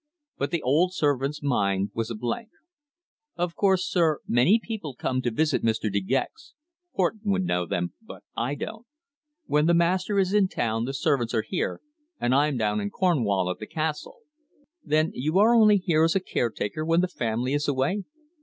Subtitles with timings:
[0.39, 2.49] But the old servant's mind was a blank.
[3.35, 5.93] "Of course, sir, many people come to visit Mr.
[5.93, 6.55] De Gex.
[6.93, 8.87] Horton would know them, but I don't.
[9.45, 11.81] When the master is in town the servants are here,
[12.19, 14.21] and I'm down in Cornwall at the castle."
[14.83, 18.01] "Then you are only here as caretaker when the family is away?"